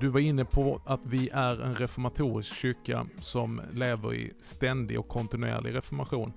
[0.00, 5.08] Du var inne på att vi är en reformatorisk kyrka som lever i ständig och
[5.08, 6.32] kontinuerlig reformation.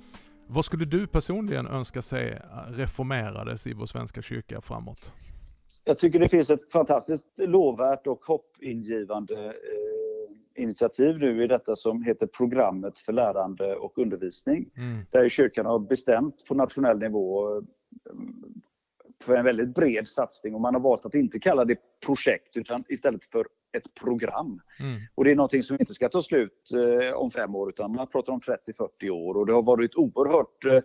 [0.48, 5.14] Vad skulle du personligen önska se reformerades i vår svenska kyrka framåt?
[5.84, 9.91] Jag tycker det finns ett fantastiskt lovvärt och hoppingivande eh,
[10.56, 14.70] initiativ nu i detta som heter Programmet för lärande och undervisning.
[14.78, 15.06] Mm.
[15.12, 17.64] Där kyrkan har bestämt på nationell nivå eh,
[19.24, 22.84] för en väldigt bred satsning och man har valt att inte kalla det projekt utan
[22.90, 24.62] istället för ett program.
[24.80, 25.02] Mm.
[25.16, 28.08] Och det är någonting som inte ska ta slut eh, om fem år utan man
[28.08, 30.80] pratar om 30-40 år och det har varit oerhört eh,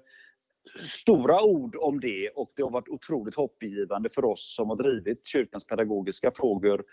[0.81, 5.27] stora ord om det och det har varit otroligt hoppgivande för oss som har drivit
[5.27, 6.85] kyrkans pedagogiska frågor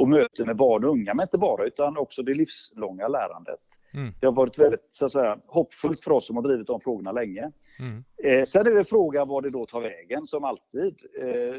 [0.00, 3.60] och möten med barn och unga, men inte bara utan också det livslånga lärandet.
[3.94, 4.12] Mm.
[4.20, 7.12] Det har varit väldigt så att säga, hoppfullt för oss som har drivit de frågorna
[7.12, 7.52] länge.
[7.78, 8.04] Mm.
[8.24, 10.96] Eh, sen är det frågan var det då tar vägen, som alltid.
[11.20, 11.54] Eh,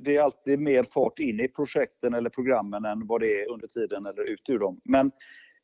[0.00, 3.66] det är alltid mer fart in i projekten eller programmen än vad det är under
[3.66, 4.80] tiden eller ut ur dem.
[4.84, 5.10] Men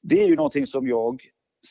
[0.02, 1.22] det är ju någonting som jag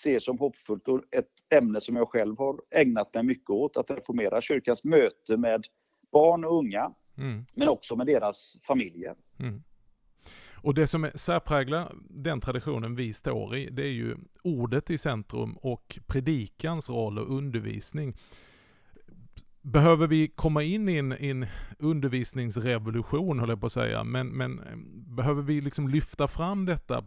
[0.03, 3.91] ser som hoppfullt och ett ämne som jag själv har ägnat mig mycket åt, att
[3.91, 5.63] reformera kyrkans möte med
[6.11, 7.45] barn och unga, mm.
[7.55, 9.15] men också med deras familjer.
[9.39, 9.61] Mm.
[10.61, 15.57] Och det som särpräglar den traditionen vi står i, det är ju ordet i centrum
[15.57, 18.17] och predikans roll och undervisning.
[19.61, 21.45] Behöver vi komma in i en, en
[21.79, 24.77] undervisningsrevolution, höll jag på att säga, men, men eh,
[25.15, 27.03] behöver vi liksom lyfta fram detta?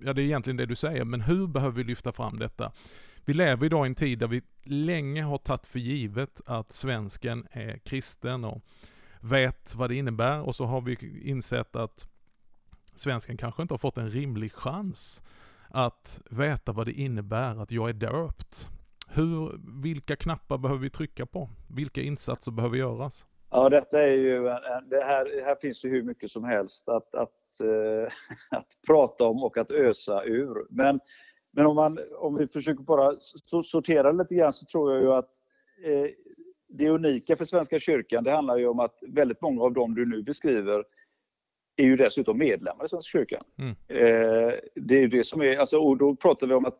[0.00, 2.72] Ja, det är egentligen det du säger, men hur behöver vi lyfta fram detta?
[3.24, 7.46] Vi lever idag i en tid där vi länge har tagit för givet att svensken
[7.50, 8.62] är kristen och
[9.20, 12.08] vet vad det innebär och så har vi insett att
[12.94, 15.22] svensken kanske inte har fått en rimlig chans
[15.68, 18.68] att veta vad det innebär att jag är döpt.
[19.08, 21.48] Hur, vilka knappar behöver vi trycka på?
[21.68, 23.26] Vilka insatser behöver göras?
[23.50, 24.42] Ja, detta är ju,
[24.90, 28.12] det här, här finns ju hur mycket som helst att, att, äh,
[28.58, 30.66] att prata om och att ösa ur.
[30.70, 31.00] Men,
[31.52, 33.12] men om, man, om vi försöker bara
[33.64, 35.28] sortera lite grann så tror jag ju att
[35.84, 36.10] eh,
[36.68, 40.06] det unika för Svenska kyrkan, det handlar ju om att väldigt många av dem du
[40.06, 40.84] nu beskriver
[41.76, 43.44] är ju dessutom medlemmar i Svenska kyrkan.
[43.58, 43.70] Mm.
[43.88, 46.78] Eh, det är ju det som är, alltså, och då pratar vi om att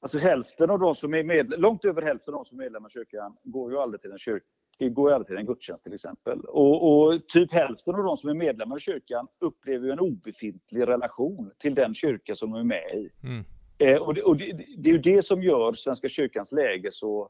[0.00, 2.88] alltså hälften av de som är med, långt över hälften av de som är medlemmar
[2.88, 4.46] i kyrkan går ju aldrig till en kyrka
[4.78, 6.40] går ju aldrig till en gudstjänst till exempel.
[6.40, 10.86] Och, och, typ hälften av de som är medlemmar i kyrkan upplever ju en obefintlig
[10.86, 13.10] relation till den kyrka som de är med i.
[13.22, 13.44] Mm.
[13.78, 17.28] Eh, och, det, och det, det, är ju det som gör Svenska kyrkans läge så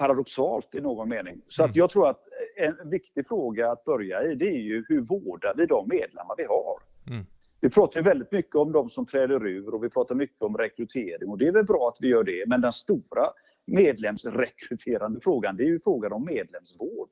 [0.00, 1.40] paradoxalt i någon mening.
[1.48, 1.70] Så mm.
[1.70, 2.20] att jag tror att
[2.56, 6.44] en viktig fråga att börja i det är ju hur vårdar vi de medlemmar vi
[6.44, 6.78] har?
[7.10, 7.26] Mm.
[7.60, 10.56] Vi pratar ju väldigt mycket om de som träder ur och vi pratar mycket om
[10.56, 12.44] rekrytering och det är väl bra att vi gör det.
[12.46, 13.24] Men den stora
[13.66, 17.10] medlemsrekryterande frågan det är ju frågan om medlemsvård.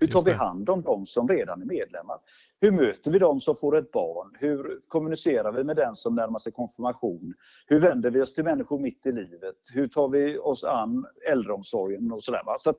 [0.00, 2.18] Hur tar vi hand om de som redan är medlemmar?
[2.60, 4.36] Hur möter vi de som får ett barn?
[4.38, 7.34] Hur kommunicerar vi med den som närmar sig konfirmation?
[7.66, 9.56] Hur vänder vi oss till människor mitt i livet?
[9.74, 12.42] Hur tar vi oss an äldreomsorgen och sådär?
[12.58, 12.74] Så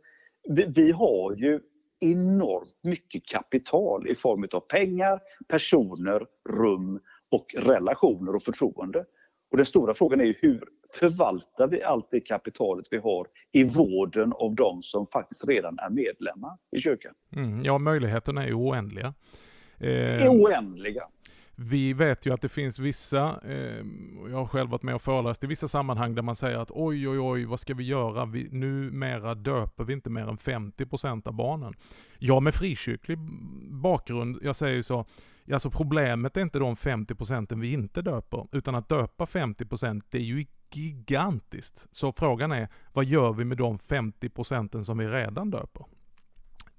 [0.50, 1.60] vi, vi har ju
[2.00, 7.00] enormt mycket kapital i form av pengar, personer, rum
[7.32, 9.06] och relationer och förtroende.
[9.52, 13.64] Och den stora frågan är ju hur förvaltar vi allt det kapitalet vi har i
[13.64, 17.14] vården av de som faktiskt redan är medlemmar i kyrkan?
[17.36, 19.14] Mm, ja, möjligheterna är oändliga.
[19.78, 21.04] Eh, oändliga.
[21.62, 23.86] Vi vet ju att det finns vissa, eh,
[24.30, 27.10] jag har själv varit med och föreläst i vissa sammanhang där man säger att oj
[27.10, 28.26] oj oj vad ska vi göra?
[28.26, 31.74] Vi, numera döper vi inte mer än 50% av barnen.
[32.20, 33.18] Jag med frikyrklig
[33.72, 35.06] bakgrund, jag säger ju så,
[35.52, 40.22] alltså problemet är inte de 50% vi inte döper, utan att döpa 50% det är
[40.22, 40.40] ju
[40.76, 41.88] gigantiskt.
[41.92, 45.86] Så frågan är, vad gör vi med de 50 procenten som vi redan döper?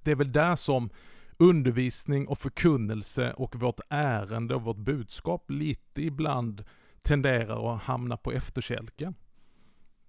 [0.03, 0.91] Det är väl där som
[1.39, 6.65] undervisning och förkunnelse och vårt ärende och vårt budskap lite ibland
[7.03, 9.15] tenderar att hamna på efterkälken.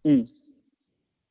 [0.03, 0.25] Mm.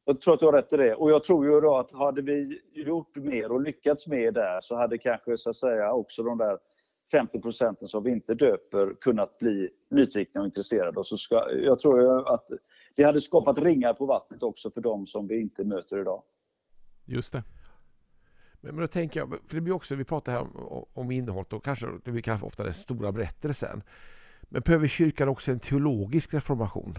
[0.05, 0.95] Jag tror att du har rätt i det.
[0.95, 4.77] Och jag tror ju då att hade vi gjort mer och lyckats mer där så
[4.77, 6.59] hade kanske så att säga också de där
[7.13, 10.99] 50 procenten som vi inte döper kunnat bli nyfikna och intresserade.
[10.99, 12.49] Och så ska, jag tror att
[12.97, 16.23] det hade skapat ringar på vattnet också för de som vi inte möter idag.
[17.05, 17.43] Just det.
[18.61, 21.53] Men, men då tänker jag, för det blir också, vi pratar här om, om innehållet
[21.53, 23.83] och kanske det vi kallar ofta den stora berättelsen.
[24.41, 26.99] Men behöver kyrkan också en teologisk reformation?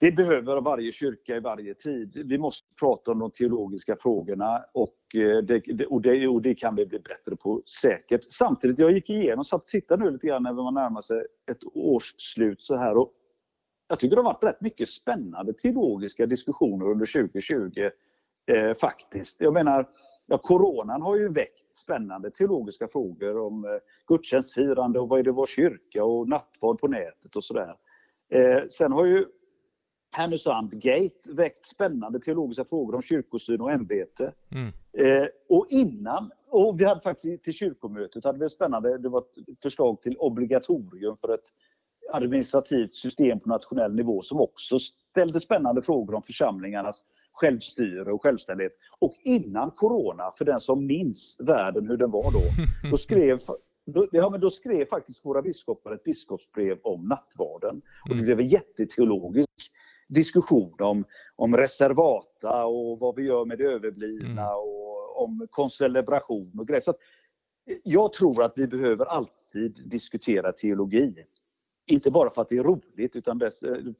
[0.00, 2.22] Det behöver varje kyrka i varje tid.
[2.26, 6.76] Vi måste prata om de teologiska frågorna och eh, det, och det, och det kan
[6.76, 8.32] vi bli bättre på säkert.
[8.32, 11.64] Samtidigt, jag gick igenom, satt och tittade nu lite grann när man närmar sig ett
[11.74, 13.12] årsslut så här och
[13.88, 17.90] jag tycker det har varit rätt mycket spännande teologiska diskussioner under 2020
[18.46, 19.40] eh, faktiskt.
[19.40, 19.88] Jag menar,
[20.26, 23.70] ja, coronan har ju väckt spännande teologiska frågor om eh,
[24.06, 27.74] gudstjänstfirande och vad är det vår kyrka och nattvard på nätet och sådär.
[28.32, 29.26] Eh, sen har ju
[30.18, 34.32] Härnösand Gate väckt spännande teologiska frågor om kyrkosyn och ämbete.
[34.50, 34.72] Mm.
[34.92, 39.62] Eh, och innan, och vi hade faktiskt till kyrkomötet, hade vi spännande, det var ett
[39.62, 41.46] förslag till obligatorium för ett
[42.12, 48.72] administrativt system på nationell nivå som också ställde spännande frågor om församlingarnas självstyre och självständighet.
[48.98, 52.40] Och innan corona, för den som minns världen hur den var då,
[52.90, 53.40] då skrev
[53.86, 57.82] då, ja, men då skrev faktiskt våra biskopar ett biskopsbrev om nattvarden.
[58.02, 58.24] Och det mm.
[58.24, 59.48] blev en jätteteologisk
[60.08, 61.04] diskussion om,
[61.36, 64.54] om reservata och vad vi gör med det överblivna mm.
[64.54, 66.80] och om koncelebration och grejer.
[66.80, 66.94] Så
[67.84, 71.24] jag tror att vi behöver alltid diskutera teologi.
[71.86, 73.40] Inte bara för att det är roligt utan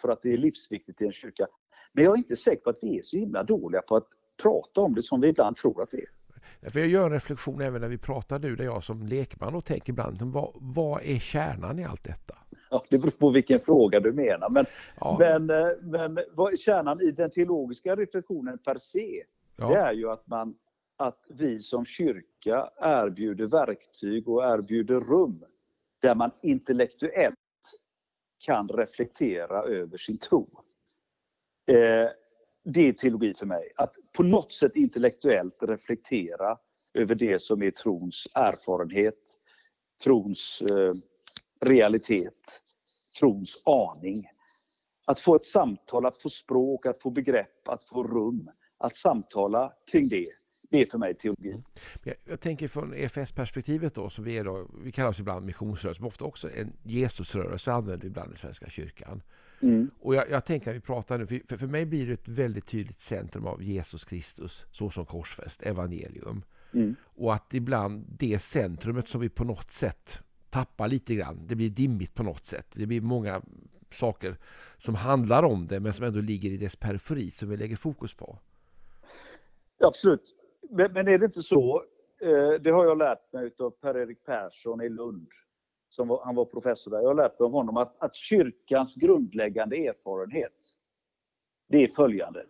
[0.01, 1.47] för att det är livsviktigt i en kyrka.
[1.93, 4.09] Men jag är inte säker på att vi är så himla dåliga på att
[4.43, 6.18] prata om det som vi ibland tror att vi är.
[6.63, 9.65] För jag gör en reflektion även när vi pratar nu, där jag som lekman och
[9.65, 12.35] tänker ibland, vad, vad är kärnan i allt detta?
[12.71, 14.51] Ja, det beror på vilken fråga du menar.
[14.51, 14.65] Men,
[15.01, 15.17] ja.
[15.19, 19.25] men, eh, men vad, kärnan i den teologiska reflektionen per se,
[19.57, 19.69] ja.
[19.69, 20.55] det är ju att, man,
[20.97, 25.45] att vi som kyrka erbjuder verktyg och erbjuder rum
[26.03, 27.37] där man intellektuellt
[28.45, 30.49] kan reflektera över sin tro.
[31.67, 32.09] Eh,
[32.73, 33.73] det är teologi för mig.
[33.77, 36.59] Att på något sätt intellektuellt reflektera
[36.95, 39.15] över det som är trons erfarenhet,
[40.05, 40.93] trons eh,
[41.61, 42.61] realitet,
[43.21, 44.29] trons aning.
[45.05, 48.51] Att få ett samtal, att få språk, att få begrepp, att få rum.
[48.79, 50.29] Att samtala kring det,
[50.71, 51.51] det är för mig teologi.
[51.51, 51.63] Mm.
[52.03, 56.01] Jag, jag tänker från EFS-perspektivet då, som vi är då, vi kallar oss ibland missionsrörelse,
[56.01, 59.23] men ofta också en Jesusrörelse använder vi ibland i Svenska kyrkan.
[59.61, 59.91] Mm.
[60.01, 62.67] Och jag, jag, tänker när vi pratar nu, för, för mig blir det ett väldigt
[62.67, 66.43] tydligt centrum av Jesus Kristus, så som korsfäst, evangelium.
[66.75, 66.97] Mm.
[67.05, 70.19] Och att ibland det centrumet som vi på något sätt
[70.51, 72.67] tappar lite grann, det blir dimmigt på något sätt.
[72.73, 73.43] Det blir många
[73.91, 74.37] saker
[74.79, 78.15] som handlar om det men som ändå ligger i dess periferi som vi lägger fokus
[78.15, 78.39] på.
[79.81, 80.35] Absolut.
[80.71, 81.83] Men, men är det inte så,
[82.23, 85.29] eh, det har jag lärt mig av Per-Erik Persson i Lund,
[85.89, 86.99] som var, han var professor där.
[86.99, 90.77] Jag har lärt mig av honom att, att kyrkans grundläggande erfarenhet,
[91.69, 92.47] det är följande.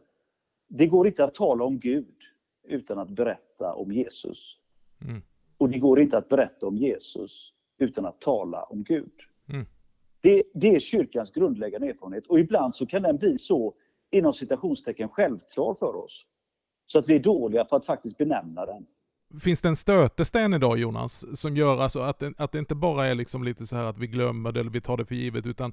[0.68, 2.16] Det går inte att tala om Gud
[2.62, 4.59] utan att berätta om Jesus.
[5.05, 5.22] Mm.
[5.59, 9.12] Och det går inte att berätta om Jesus utan att tala om Gud.
[9.48, 9.66] Mm.
[10.20, 13.74] Det, det, är kyrkans grundläggande erfarenhet och ibland så kan den bli så
[14.11, 16.27] inom citationstecken självklar för oss.
[16.87, 18.87] Så att vi är dåliga på att faktiskt benämna den.
[19.41, 23.07] Finns det en stötesten idag Jonas, som gör alltså att det, att det inte bara
[23.07, 25.47] är liksom lite så här att vi glömmer det eller vi tar det för givet,
[25.47, 25.73] utan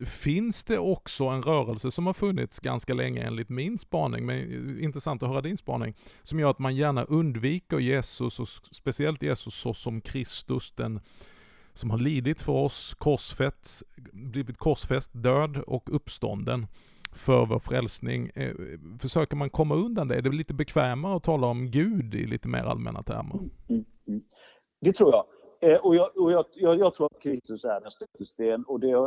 [0.00, 4.84] finns det också en rörelse som har funnits ganska länge enligt min spaning, men eh,
[4.84, 9.54] intressant att höra din spaning, som gör att man gärna undviker Jesus och speciellt Jesus
[9.54, 11.00] såsom Kristus, den
[11.72, 16.66] som har lidit för oss, korsfäst, blivit korsfäst, död och uppstånden
[17.16, 18.30] för vår frälsning.
[18.34, 18.54] Eh,
[19.00, 20.16] försöker man komma undan det?
[20.16, 23.34] Är det lite bekvämare att tala om Gud i lite mer allmänna termer?
[23.34, 24.22] Mm, mm, mm.
[24.80, 25.24] Det tror jag.
[25.60, 28.90] Eh, och jag, och jag, jag, jag, tror att Kristus är en stötesten och det
[28.90, 28.98] eh,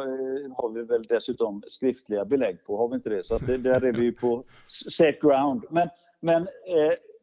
[0.57, 3.23] har vi väl dessutom skriftliga belägg på, har vi inte det?
[3.23, 5.65] Så det, där är vi ju på safe ground.
[5.69, 6.47] Men, men,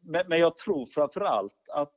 [0.01, 1.95] men, men jag tror framför allt att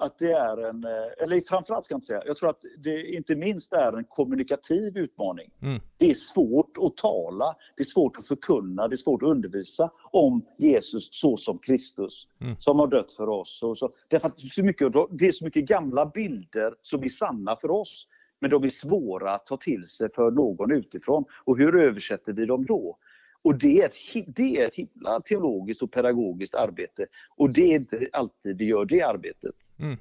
[0.00, 3.14] att det är en, eh, eller framförallt ska jag inte säga, jag tror att det
[3.14, 5.50] inte minst är en kommunikativ utmaning.
[5.62, 5.80] Mm.
[5.96, 9.90] Det är svårt att tala, det är svårt att förkunna, det är svårt att undervisa
[10.12, 12.56] om Jesus så som Kristus mm.
[12.58, 13.62] som har dött för oss.
[13.62, 17.04] Och så, därför att det är, så mycket, det är så mycket gamla bilder som
[17.04, 18.06] är sanna för oss,
[18.40, 21.24] men de är svåra att ta till sig för någon utifrån.
[21.44, 22.98] Och hur översätter vi dem då?
[23.42, 27.06] Och det är, ett, det är ett himla teologiskt och pedagogiskt arbete.
[27.36, 29.54] Och det är inte alltid vi gör det arbetet.
[29.78, 29.96] Mm.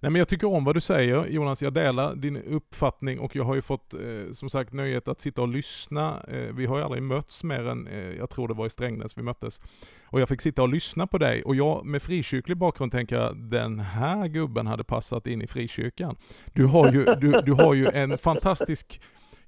[0.00, 3.44] Nej men jag tycker om vad du säger Jonas, jag delar din uppfattning och jag
[3.44, 6.22] har ju fått eh, som sagt nöjet att sitta och lyssna.
[6.28, 9.18] Eh, vi har ju aldrig mötts mer än, eh, jag tror det var i Strängnäs
[9.18, 9.60] vi möttes.
[10.04, 13.36] Och jag fick sitta och lyssna på dig och jag med frikyrklig bakgrund tänker jag,
[13.36, 16.16] den här gubben hade passat in i frikyrkan.
[16.52, 19.00] Du har ju, du, du har ju en fantastisk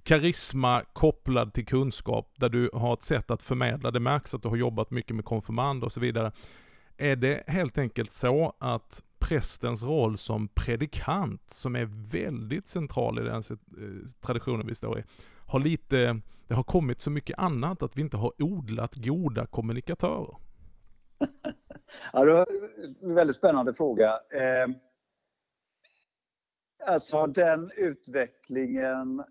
[0.02, 3.90] karisma kopplad till kunskap där du har ett sätt att förmedla.
[3.90, 6.32] Det märks att du har jobbat mycket med konfirmand och så vidare.
[6.96, 13.22] Är det helt enkelt så att prästens roll som predikant, som är väldigt central i
[13.22, 15.04] den eh, traditionen vi står i,
[15.46, 20.36] har lite, det har kommit så mycket annat att vi inte har odlat goda kommunikatörer?
[22.12, 22.46] ja, det var
[23.02, 24.08] en väldigt spännande fråga.
[24.08, 24.68] Eh,
[26.86, 29.24] alltså den utvecklingen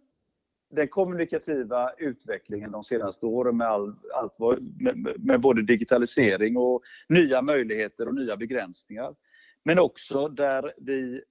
[0.69, 4.34] den kommunikativa utvecklingen de senaste åren med, all, allt,
[4.79, 9.15] med, med, både digitalisering och nya möjligheter och nya begränsningar.
[9.63, 11.21] Men också där, vi,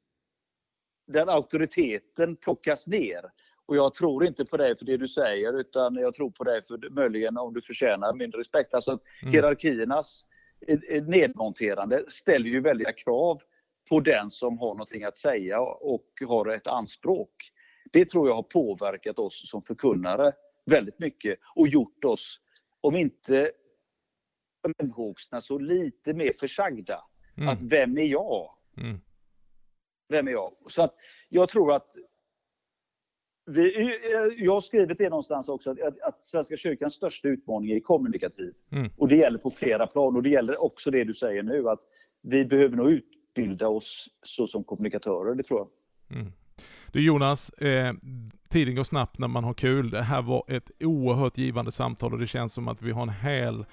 [1.07, 3.25] där auktoriteten plockas ner.
[3.67, 6.63] Och jag tror inte på dig för det du säger utan jag tror på dig
[6.67, 8.75] för möjligen om du förtjänar min respekt.
[8.75, 8.91] Alltså
[9.23, 9.33] mm.
[9.33, 10.27] hierarkiernas
[11.07, 13.41] nedmonterande ställer ju väldiga krav
[13.89, 17.53] på den som har någonting att säga och har ett anspråk.
[17.93, 20.33] Det tror jag har påverkat oss som förkunnare
[20.67, 22.41] väldigt mycket och gjort oss,
[22.81, 23.53] om inte
[24.79, 27.05] omhågsna, så lite mer försagda.
[27.37, 27.49] Mm.
[27.49, 28.55] Att vem är jag?
[28.77, 29.01] Mm.
[30.09, 30.53] Vem är jag?
[30.67, 30.95] Så att
[31.29, 31.95] jag tror att
[33.47, 33.99] vi,
[34.37, 38.55] jag har skrivit det någonstans också, att, att Svenska kyrkans största utmaning är kommunikativ.
[38.71, 38.91] Mm.
[38.97, 40.17] Och det gäller på flera plan.
[40.17, 41.81] Och det gäller också det du säger nu, att
[42.23, 46.19] vi behöver nog utbilda oss så som kommunikatörer, det tror jag.
[46.19, 46.33] Mm.
[46.93, 47.95] Du Jonas, eh,
[48.49, 49.91] tiden går snabbt när man har kul.
[49.91, 53.09] Det här var ett oerhört givande samtal och det känns som att vi har en
[53.09, 53.65] hel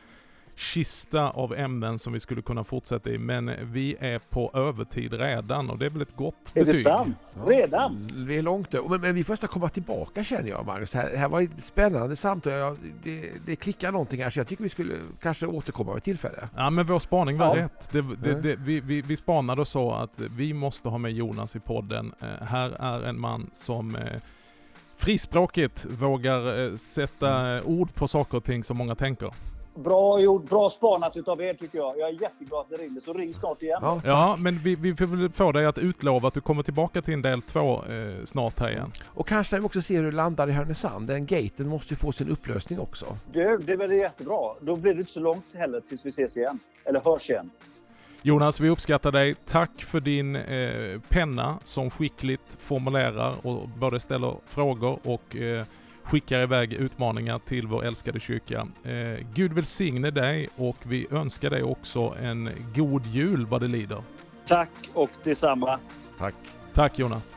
[0.56, 5.70] kista av ämnen som vi skulle kunna fortsätta i, men vi är på övertid redan
[5.70, 6.70] och det är väl ett gott betyg.
[6.70, 7.18] Är det sant?
[7.48, 8.08] Redan?
[8.10, 10.92] Ja, vi är långt över, men, men, vi får nästan komma tillbaka känner jag Magnus.
[10.92, 14.48] Det här, här var ett spännande samtal, jag, det, det klickar någonting här så jag
[14.48, 16.50] tycker vi skulle kanske återkomma vid tillfälle.
[16.56, 17.64] Ja men vår spaning var ja.
[17.64, 17.90] rätt.
[17.92, 21.56] Det, det, det, vi, vi, vi spanade och sa att vi måste ha med Jonas
[21.56, 22.14] i podden.
[22.24, 24.02] Uh, här är en man som uh,
[24.98, 29.32] frispråkigt vågar uh, sätta ord på saker och ting som många tänker.
[29.76, 32.00] Bra gjort, bra spanat utav er tycker jag.
[32.00, 33.80] Jag är jätteglad att det ringde, så ring snart igen.
[33.82, 37.02] Ja, ja men vi, vi får väl få dig att utlova att du kommer tillbaka
[37.02, 38.92] till en del två eh, snart här igen.
[39.08, 41.08] Och kanske när vi också ser hur det landar i Härnösand.
[41.08, 43.18] Den gaten måste ju få sin upplösning också.
[43.34, 44.54] Det, det är väl jättebra.
[44.62, 46.60] Då blir det inte så långt heller tills vi ses igen.
[46.86, 47.50] Eller hörs igen.
[48.22, 49.34] Jonas, vi uppskattar dig.
[49.34, 55.66] Tack för din eh, penna som skickligt formulerar och både ställer frågor och eh,
[56.06, 58.68] skickar iväg utmaningar till vår älskade kyrka.
[58.84, 64.04] Eh, Gud välsigne dig och vi önskar dig också en god jul vad det lider.
[64.48, 65.80] Tack och detsamma.
[66.18, 66.36] Tack.
[66.74, 67.36] Tack Jonas.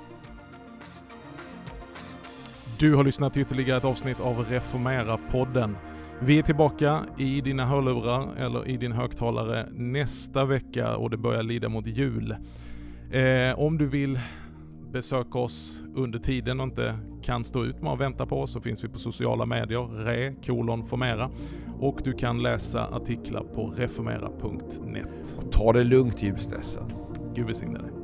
[2.78, 5.76] Du har lyssnat till ytterligare ett avsnitt av Reformera-podden.
[6.20, 11.42] Vi är tillbaka i dina hörlurar eller i din högtalare nästa vecka och det börjar
[11.42, 12.36] lida mot jul.
[13.12, 14.20] Eh, om du vill
[14.93, 18.61] besöka oss under tiden och inte kan stå ut med att vänta på oss så
[18.61, 21.30] finns vi på sociala medier, re kolon formera
[21.80, 25.41] och du kan läsa artiklar på reformera.net.
[25.51, 26.93] Ta det lugnt ljusstressen.
[27.34, 27.97] Gud välsigne dig.